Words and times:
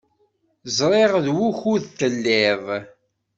Ẓriɣ 0.77 1.13
d 1.25 1.27
wukud 1.35 1.83
telliḍ. 1.99 2.63